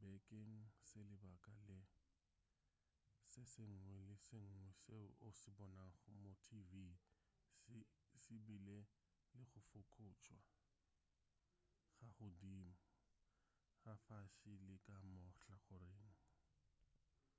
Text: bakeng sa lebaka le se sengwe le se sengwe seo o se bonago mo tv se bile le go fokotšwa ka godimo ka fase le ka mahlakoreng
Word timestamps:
bakeng 0.00 0.52
sa 0.88 1.00
lebaka 1.08 1.54
le 1.68 1.80
se 3.30 3.42
sengwe 3.52 3.88
le 3.90 4.02
se 4.06 4.16
sengwe 4.28 4.68
seo 4.82 5.06
o 5.26 5.28
se 5.38 5.48
bonago 5.56 6.08
mo 6.22 6.32
tv 6.46 6.70
se 8.24 8.34
bile 8.46 8.78
le 9.34 9.38
go 9.50 9.60
fokotšwa 9.70 10.38
ka 12.00 12.08
godimo 12.16 12.72
ka 13.82 13.92
fase 14.04 14.52
le 14.66 14.74
ka 14.86 14.96
mahlakoreng 15.14 16.02